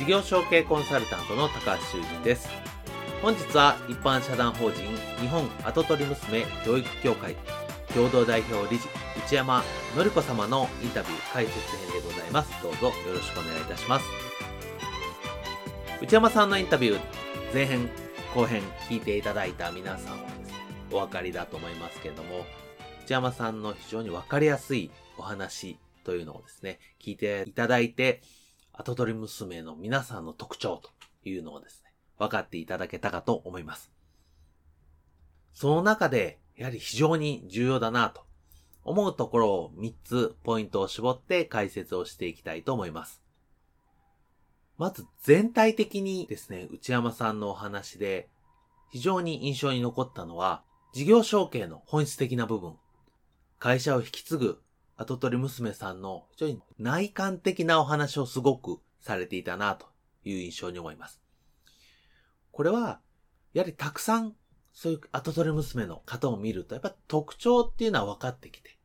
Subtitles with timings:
[0.00, 2.48] 事業承継コンサルタントの高橋修人です。
[3.20, 4.80] 本日は一般社団法人
[5.20, 7.36] 日本跡取り娘教育協会
[7.94, 8.88] 共同代表理事
[9.26, 9.62] 内山
[9.94, 12.50] 典子様のインタビュー解説編でございます。
[12.62, 14.06] どうぞよろしくお願いいたします。
[16.00, 17.00] 内山さんのインタビュー
[17.52, 17.90] 前編
[18.34, 20.54] 後編聞いていただいた皆さんはですね、
[20.92, 22.46] お分かりだと思いますけれども、
[23.04, 28.22] 内山さんの非常に分かりやすいお話というのをですね、聞いていただいて、
[28.80, 30.90] 後取り娘の皆さんの特徴と
[31.28, 33.92] いうのをですね、分かっていただけたかと思います。
[35.52, 38.22] その中で、やはり非常に重要だなと
[38.82, 43.22] 思うところを3つポイントを絞って解説をしていきたいと思います。
[44.78, 48.30] まず全体的にですね、内山さんのお話で
[48.90, 50.62] 非常に印象に残ったのは、
[50.94, 52.76] 事業承継の本質的な部分、
[53.58, 54.62] 会社を引き継ぐ
[55.00, 59.86] 跡取り娘さんの非常に内観的なお話をすごくされていたなと
[60.24, 61.22] いう印象に思います。
[62.52, 63.00] これは、
[63.54, 64.34] やはりたくさん
[64.74, 68.76] そういう跡取り娘の方を見ると、やっぱ特徴っていうのは分かってきて、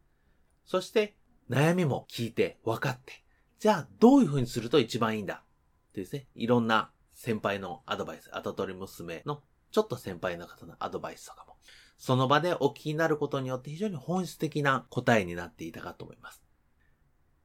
[0.66, 1.18] そして
[1.50, 3.26] 悩みも聞いて分かって、
[3.60, 5.44] じゃあどういう風にすると一番いいんだ？
[5.44, 11.58] ってですね、いろんな先輩のアドバイス、跡取り娘のちょっと先輩の方のアドバイスとかも
[11.98, 16.42] その場でお聞きになることによって非常に本質的な答えになっていたかと思います。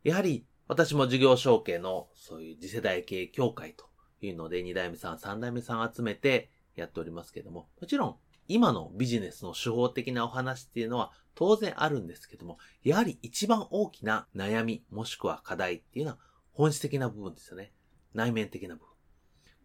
[0.05, 3.87] やはり私も事業承継のそういう次世代経営協会と
[4.21, 8.17] いうので2代目さん、3代目さん集めてやっておりますけども、もちろん
[8.49, 16.19] 今のビジネスの手法的なお話っていうのは当然あるんですけども、やはり一番大きな悩みもしくは課題っていうのは
[16.53, 17.73] 本質的な部分ですよね。
[18.15, 18.89] 内面的な部分。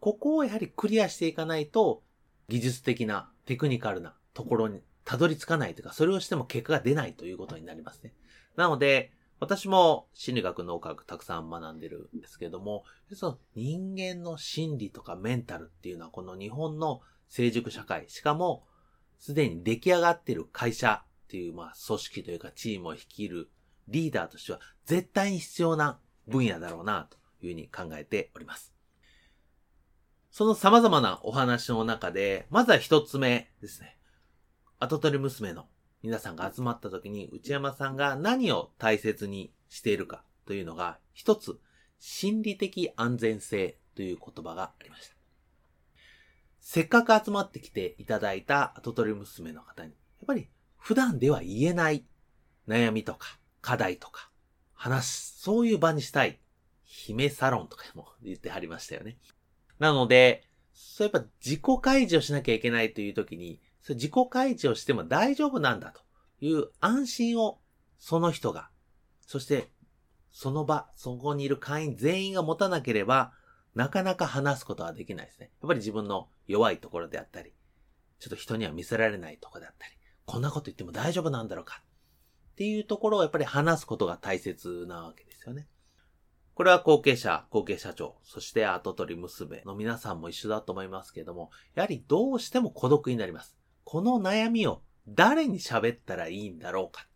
[0.00, 2.02] ここをやはりクリアしていかないと
[2.48, 8.12] 技術的なテクニカルなところにたどり着かないというか、それをしても結果が出ないということになりますね。
[8.54, 18.66] なので、私も心理学、脳科学たくさん学んでるんですけども、その人間の心理とかメンタルっていうのはこの日本の成熟社会、しかも
[19.18, 23.48] すでに出来上がってる会社っていう、まあ、組織というかチームを率いる
[23.88, 25.98] リーダーとしては絶対に必要な
[26.28, 28.74] 分野だろうなというふうに考えております。
[30.30, 33.95] その様々なお話の中で、まずは一つ目ですね。
[34.78, 35.66] 跡取り娘の
[36.02, 41.58] 皆さんが集まった時に内山さんが何を大切にしているかというのが一つ
[41.98, 45.16] 心理的安全性という言葉がありました。
[46.60, 49.94] せっかく集まってきていただいた跡取り娘の方に、や
[50.24, 52.04] っぱり普段では言えない
[52.68, 54.30] 悩みとか課題とか
[54.74, 56.38] 話す、そういう場にしたい。
[56.84, 59.18] 姫サロンとかも言ってはりましたよね。
[59.78, 63.60] なので、そうやっぱ自己開示をしなきゃいけないという時に、
[63.94, 66.00] 自己開示をしても大丈夫なんだと
[66.40, 67.58] いう安心を
[67.98, 68.70] その人が、
[69.20, 69.70] そして
[70.38, 73.32] その場、そこにいる会員全員が持たなければ、
[73.74, 75.50] なかなか話すことはできないですね。
[75.62, 77.54] やっぱり自分の弱いところであったり、
[78.18, 79.92] ちょっと人には見せられないところであったり、
[80.26, 81.82] こんなこと言っても大丈夫なんだろうか
[82.52, 85.68] っていうところをやっぱり話すことが大切なわけですよね。
[86.54, 93.56] これは後継者、後継社長、そして後取り娘の皆さんも一緒だと思いますけれども、やはりどうしても孤独になります。
[93.86, 97.06] この悩みを誰に喋ったらいいんだろうか？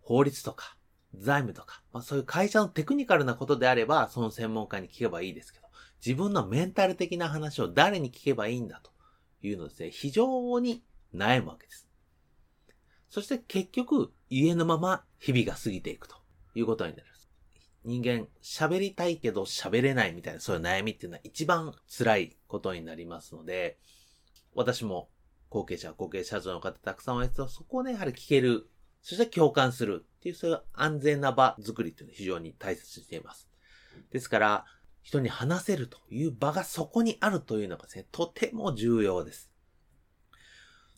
[0.00, 0.76] 法律とか、
[1.12, 5.66] 財務とか、まあそういう会社のテクニカルなことであれば、その専門家に聞けばいいですけど、
[6.06, 8.92] 自分のメンタル的な話を誰に聞けばいいんだと
[9.42, 11.88] いうのですね、非常に悩むわけです。
[13.10, 16.14] そして結局、言えぬまま日々が過ぎていくと
[16.54, 17.28] いうことになります。
[17.84, 23.78] 人間、喋りたいけど喋れないみたいなそういう悩みっていうのは一番辛いことになりますので、
[24.54, 25.08] 私も
[25.54, 28.68] 後継者、後継者像の方たくさんお会いして、そこをね、やはり聞ける。
[29.02, 33.48] そして共感するっていう、そういう安全な場作りっていうのは非常に大切にしています。
[34.10, 34.64] ですから、
[35.00, 39.52] 人に話せるという場がそこにあるというのがですね、とても重要です。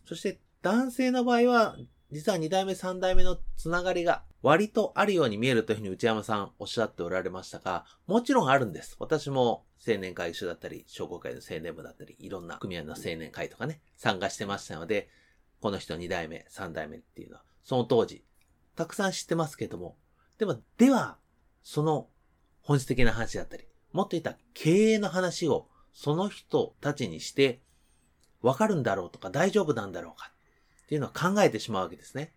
[0.06, 1.76] そして男性の場合は、
[2.10, 8.94] 実は二代目三代目のつながりが割とあるように見えるというふうに内山さんおっしゃっておられましたが、もちろんあるんです。
[9.00, 15.08] 私も青年会所だったり、商工会の青年部だったり、いろんな組合の青年会とかね、参加してましたので、
[15.60, 18.22] この人2代目、3代目っていうのは、その当時、
[18.76, 19.96] たくさん知ってますけども、
[20.38, 21.18] でも、では、
[21.64, 22.06] その
[22.62, 27.62] 本質的な話だったり、もっと言った経営の話をその人たちにして、
[28.42, 30.30] わかるんだろうとか大丈夫なんだろうか
[30.84, 32.32] っていうのを考えてしまうわけですね。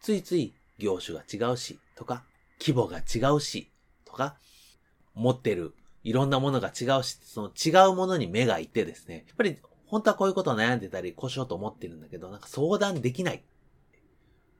[0.00, 2.24] ついつい業種が違うし、とか、
[2.60, 3.70] 規模が違うし、
[4.04, 4.36] とか、
[5.14, 5.74] 持ってる
[6.04, 13.42] いろんなものが違うし、その違うものに目がいってですね、やっぱり本当はこういうことを悩んでたり、こうしようと思ってるんだけど、なんか相談できない。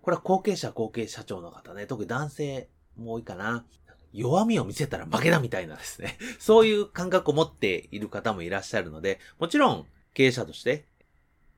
[0.03, 3.65] これは後継者、後継社長の方ね、特に男性も多いかな。
[4.13, 6.19] 弱みを見せたら負けだみたいなですね。
[6.39, 10.85] そういう感覚を持っている方もいらっしゃるので、もちろん経営者として、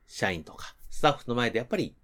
[0.07, 1.95] 社員とかスタッフの前でやっぱり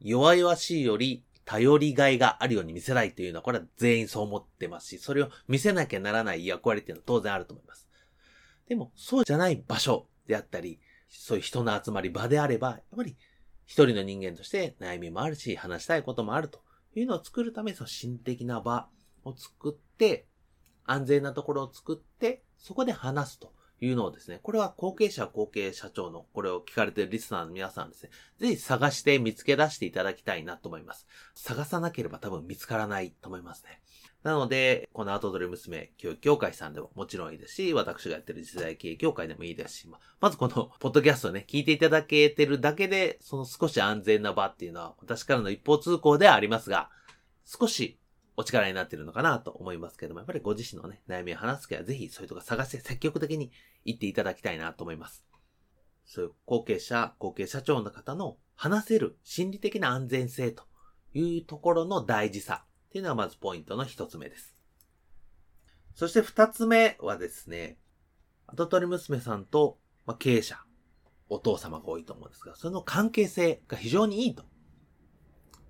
[0.00, 7.88] 弱々しいより頼りがいがあるように見せないというのは、これは全員そう思ってますし、それを見せなきゃならない役割っていうのは当然あると思います。
[8.68, 10.78] でも、そうじゃない場所であったり、
[11.08, 13.16] そういう人の集まり場であれば、やっぱり
[13.64, 16.60] 一人の人間として悩みもあるし、話したいこともあると
[16.94, 18.86] いうのを作るため、その心的な場
[19.24, 20.26] を作って、
[20.84, 31.06] 安全なところを作って、そこで話すというのをですね、これは後継者後継社長のこれを聞かれているリスナーの皆さんですね、ぜひ探して見つけ出していただきたいなと思います。
[31.34, 33.80] 探さなければ多分見つからないと思いますね。
[34.24, 39.88] なので、この後取り娘教育協会さんでももちろんいいですし、私がやってる時代経営協会でもいいですし、
[40.20, 46.90] まずこのポッドキャストをね、聞いていただけてるだけで、その少し安全な場っていうのは私からの一方通行ではありますが、
[47.44, 47.98] 少し
[48.38, 53.50] お力になってるのかなと思いますけども、やっぱりご自身のね、悩みを話す気はぜひそういうとこ探して積極的に
[53.84, 55.24] 行っていただきたいなと思います。
[56.04, 60.62] そういう後継者、後継社長の方の話せる心理的な安全性と
[61.14, 64.54] いうところの大事さっていうのがまずポイントの一つ目です。
[65.96, 67.76] そして二つ目はですね、
[68.46, 70.60] 後取り娘さんと、ま、経営者、
[71.28, 74.44] お父様が多いと思うんですが、その関係性が非常にいいと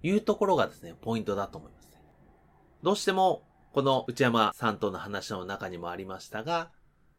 [0.03, 1.79] いうところがですね、ポイントだと思います。
[2.83, 3.43] どうしても、
[3.73, 6.71] この内山さんとの話の中にもありましたが、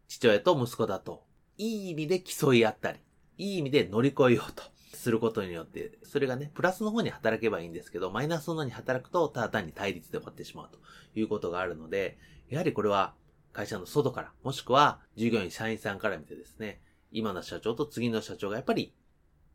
[0.08, 1.24] 父親と息子だと、
[1.58, 3.00] いい意味で競い合ったり、
[3.38, 4.64] いい意味で乗り越えようと
[4.94, 10.80] することによって、それがね、プラスの方に働けばいいんですけど、マイナスの方に働くと、ただ単に対立で終わってしまうと
[11.14, 12.18] いうことがあるので、
[12.50, 13.14] やはりこれは
[13.52, 16.82] 会社の外から、もしくは従業員社員さんから見てですね、
[17.12, 18.94] 今の社長と次の社長がやっぱり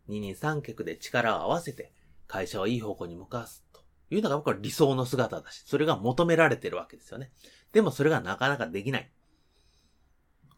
[0.07, 1.93] 二人三脚で力を合わせて
[2.27, 3.65] 会社をいい方向に向かわす
[4.11, 7.33] いうのが僕は理想の姿だし、それが求められてるわけですよね。
[7.73, 9.11] でもそれがなかなかできない。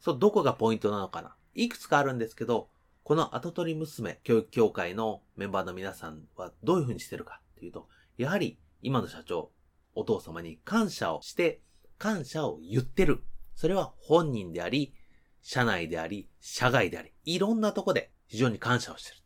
[0.00, 1.37] そう、どこがポイントなのかな。
[1.54, 2.69] いくつかあるんですけど、
[3.02, 7.88] この後取り娘教育協会のメンバーの皆さんはどういうふうにしてるかっていうと、
[8.19, 9.52] やはり今の社長、
[9.94, 11.62] お父様に感謝をして、
[11.99, 13.22] 感謝を言ってる。
[13.54, 14.94] それは本人であり、
[15.40, 19.16] 社内であり、社外であり、いろんなとこで非常に感謝をしてる。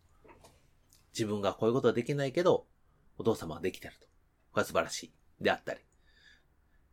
[1.13, 2.67] 自分がこういうことはできないけど、
[3.19, 4.10] お父様はできてると。
[4.53, 5.13] これ素晴らしい。
[5.41, 5.81] であったり。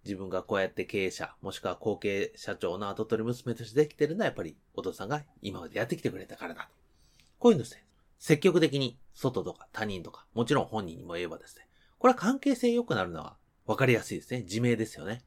[0.04, 6.70] 自分がこうやって経営者、もしくは後継社長の後取り娘としてできてるのはやっぱりお父さんが今までやってきてくれたからだと。
[7.40, 7.86] こういうのですね、
[8.18, 11.68] 積極的に外とか他人とか、もちろん本人にも言えばですね、
[12.00, 14.44] これは関係性良くなるのは分かりやすいですね。
[14.44, 15.24] 自明ですよね。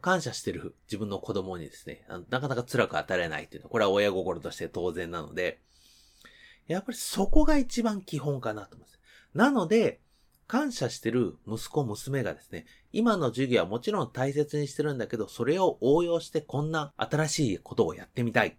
[0.00, 5.60] 感謝してる自分の子供にですね、なかなか辛く当たれないっていうのは、これは親心として当然なので、
[6.66, 9.00] やっぱりそこが一番基本かなと思います。
[9.34, 10.00] なので、
[10.48, 18.58] 感謝してる息子、娘がですね、今の授業はもちろん大切にしてるんだけど、それを応用してこんな新しいことをやってみたい。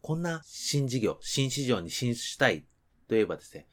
[0.00, 2.66] こんな新事業、新市場に進出したいと
[3.10, 3.66] 言えばですね、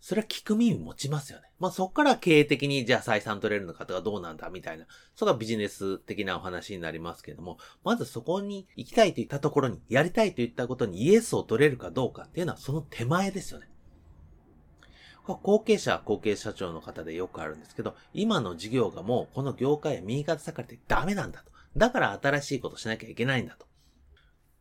[0.00, 1.50] それは聞く耳持ちますよね。
[1.58, 4.86] まあそこから経営的にじゃあ採算取れるのかとかどうなんだみたいな、
[5.16, 13.68] それがビジネス的なお話になりますけれども、まずそこに行きたいといったところに、やりたいといったことにイエスを取れるかどうかっていうのはその手前ですよね。
[15.34, 21.52] 後継者、後継社長の方でよくあるんですけど、今の事業がもうこの業界へ右肩下がりでダメなんだと。
[21.76, 23.66] だから新しいことしなきゃいけないんだと。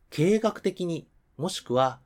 [0.10, 1.08] 経営学的に、
[1.38, 2.00] もしくは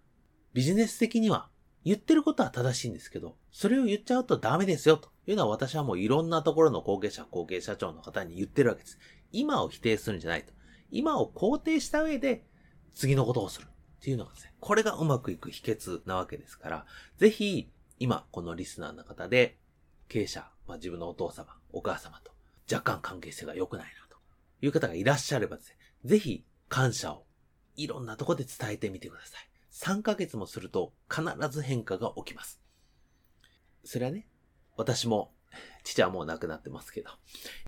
[0.53, 1.49] ビジネス的には
[1.85, 8.99] 言ってることは正しいんですけど、それを言っちゃうとダメですよというのは私はもういろんなところの後継者、後継社長の方に言ってるわけです。
[9.31, 10.53] 今を否定するんじゃないと。
[10.91, 12.45] 今を肯定した上で
[12.93, 13.69] 次のことをするっ
[14.01, 16.85] ていうのがですね、これがうまくいく秘訣なわけですから、
[17.17, 19.57] ぜひ今、このリスナーの方で、
[20.07, 22.31] 経営者、まあ、自分のお父様、お母様と
[22.71, 24.17] 若干関係性が良くないなと
[24.65, 25.75] いう方がいらっしゃればですね、
[26.05, 27.25] ぜひ感謝を
[27.75, 29.49] いろんなとこで伝えてみてください。
[29.71, 32.61] 3ヶ月もすると必ず変化が起きます。
[33.83, 34.27] それはね、
[34.77, 35.33] 私も、
[35.83, 37.09] 父はもう亡くなってますけど、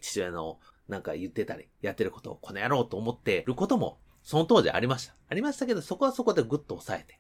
[0.01, 5.15] 父親のなんか言ってたり、やってることをこの野郎と思ってることも、その当時ありました。
[5.29, 7.19] ありましたけど、そこはそこでぐっと抑えて、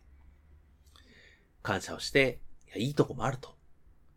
[1.61, 2.39] 感謝をして、
[2.75, 3.55] いや、いいとこもあると。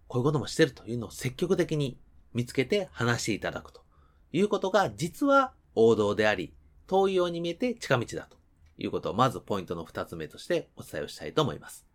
[0.07, 1.99] こういうこともしてるというのを積極的に
[2.35, 3.83] 見つけて話していただくと
[4.33, 6.55] いうことが、実は王道であり、
[6.87, 8.37] 遠いように見えて近道だと
[8.79, 11.87] いうことを、まずポイントの二つ目としてお伝えをしたいと思います。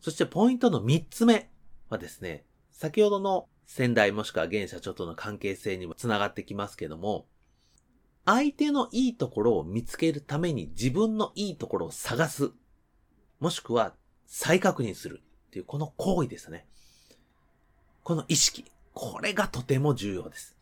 [0.00, 1.50] そしてポイントの三つ目
[1.88, 7.26] はですね、先ほどの先代もしくは現社長との関係性にもつながってきますけども、
[8.26, 12.52] 相手のいいところを見つけるために自分のいいところを探す。
[13.40, 13.94] もしくは
[14.36, 16.66] 再確認するっていうこの行為ですね。
[18.02, 18.64] この意識。
[18.92, 20.56] これがとても重要です。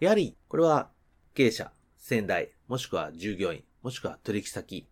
[0.00, 0.90] やはり、これは
[1.34, 4.88] 経営者、先代、もしくは従業員、もしくは取引先、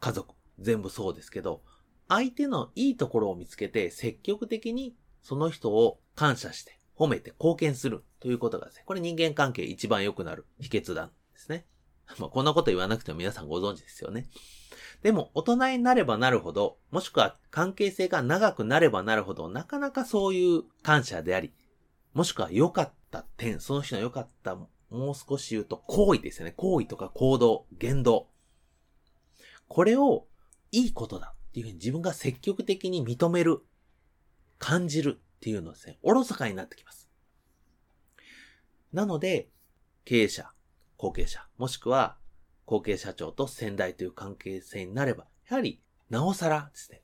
[0.00, 1.62] 家族、全部そうですけど、
[2.08, 11.66] 相手のいいところを見つけて積極的にその人を感謝して褒めて貢献するということがですね、これ人間関係一番良くなる秘訣なんですね。
[12.18, 14.30] まあ、こんなこと言わなくても皆さんご存知ですよね。
[15.02, 21.52] でも、大人になればなるほど、もしくは関係性が長くなればなるほど、なかなかそういう感謝であり、
[22.14, 24.56] もしくは良かった点、その人の良かった
[24.90, 26.52] もう少し言うと行為ですよね。
[26.52, 28.28] 行為とか行動、言動。
[29.66, 30.26] これを
[30.70, 33.62] いいことだっていうふうに自分が積極的に認める、
[34.58, 37.10] 感じるっていうのですね、おろそかになってきます。
[38.92, 39.48] なので、
[40.04, 40.52] 経営者、
[40.96, 42.16] 後継者、もしくは
[42.72, 47.02] 後継社長と先代という関係性になれば、やはり、なおさらですね、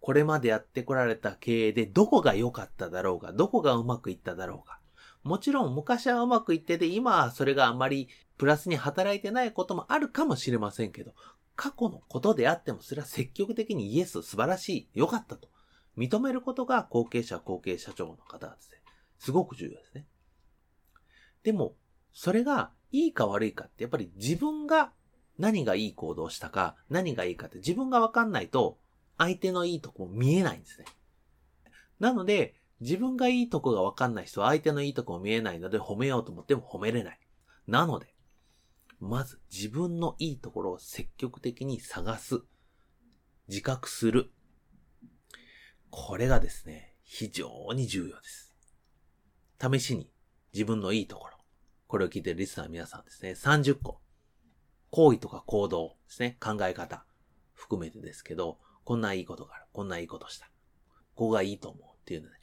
[0.00, 4.80] これまでやってこられた経営でどこが良かっただろうが、どこがうまくいっただろうが、
[5.22, 11.14] もちろん昔はうまくいってて、今はそれがあまりプラスに働いてないこともあるかもしれませんけど、
[11.54, 15.48] 過去のことであってもそれは積極的にイエス、素晴らしい、良かったと
[15.96, 18.78] 認めることが後継者、後継社長の方ですね、
[19.20, 20.06] すごく重要ですね。
[21.44, 21.76] でも、
[22.12, 24.92] それがいいか悪いかってやっぱり自分が
[25.38, 28.78] 何がいい行動したか、何がいいかって自分がわかんないと
[29.18, 30.86] 相手のいいとこも見えないんですね。
[32.00, 37.18] なので、自分がいいとこがわかんない人は相手のいいとこも見えないので褒めようと思っても褒めれない。
[37.66, 38.14] なので、
[39.00, 42.40] まず自分のいいところを積極的に探す。
[43.48, 44.30] 自覚する。
[45.90, 48.54] これがですね、非常に重要です。
[49.60, 50.12] 試しに
[50.52, 51.37] 自分のいいところ。
[51.88, 53.98] これを聞いてるリスナーの皆さんですね、30個。
[54.90, 57.04] 行為とか行動ですね、考え方
[57.54, 59.64] 含めてですけど、こんないいことがある。
[59.72, 60.46] こんないいことした。
[61.14, 62.36] ここがいいと思うっていうので、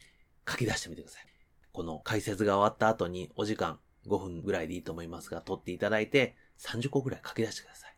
[0.50, 1.26] 書き出してみてください。
[1.72, 7.96] この解説が終わった後にお時間5分ぐらいでいいと思いますが、取っていただいて30個ぐらい書き出してください。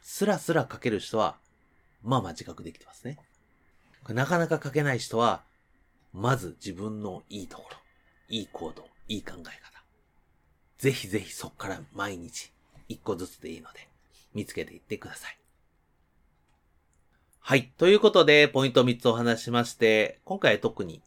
[0.00, 1.36] スラスラ書ける人は、
[2.02, 3.18] まあまあ自覚できてますね。
[4.08, 5.42] なかなか書けない人は、
[6.12, 7.76] まず自分のいいところ、
[8.28, 9.81] いい行動、いい考え方。
[10.82, 12.50] ぜひぜひそこから毎日
[12.88, 13.88] 一個ずつでいいので、
[14.34, 15.38] 見つけていってください。
[17.38, 17.72] はい。
[17.78, 21.00] ということで、ポイント3つお話しまして、今回特に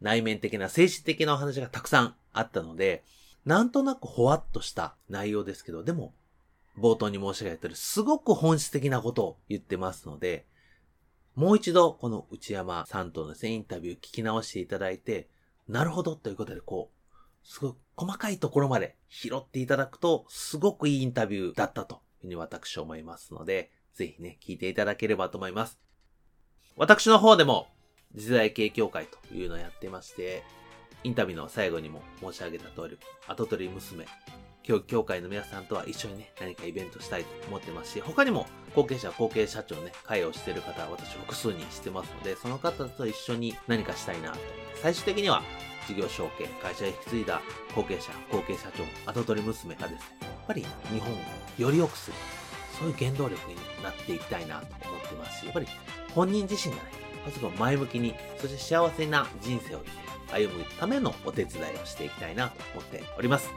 [0.00, 3.04] 内面的な、精神的なお話がたくさんあったので、
[3.44, 6.12] なんとなくほわっとした内容ですけど、でも、
[6.76, 10.46] 冒頭に申し上げてる、すごく本質的なことを言ってますので、
[11.36, 15.28] もう一度、この内山さんとのですね、インタビュー聞き直していただいて、
[15.68, 25.78] なるほどということで、こう、すごい細かいところまで拾っていただくと、すごくいいインタビューだったというふうに私は思いますので、ぜひね、聞いていただければと思います。
[26.76, 27.68] 私の方でも、
[28.14, 30.42] 時代系協会というのをやってまして、
[31.04, 34.06] インタビューの最後にも申し上げた通り、後取り娘、
[34.62, 44.38] 教育協会の皆さんとは一緒にね、何かイベントしたいと思ってますし、他にも後継者、後継社長ね、会をしてる方は、私複数人してますので、その方と一緒に何かしたいなと。
[44.80, 45.42] 最終的には、
[45.86, 47.40] 事業承継、会社へ引き継いだ
[47.74, 51.16] 後継者、後継社長、後取り娘がですね、やっぱり日本を
[51.58, 52.16] より良くする。
[52.78, 55.66] そういう原動力になっていきたいなと思ってますし、やっぱり
[56.14, 56.90] 本人自身がね、
[57.24, 59.82] まず前向きに、そして幸せな人生を
[60.32, 63.50] 歩むためのお手伝いをしていきたいなと思っております。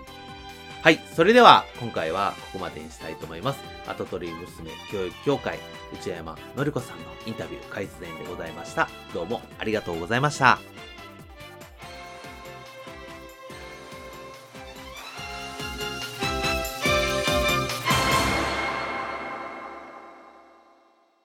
[0.83, 0.99] はい。
[1.15, 3.59] それでは、今回はここまでにしたいと思います。
[3.87, 5.57] 後取り娘教育協会、
[5.93, 8.87] 内山のりこさんのインタビュー、改善でございました。
[9.13, 10.59] どうもありがとうございました。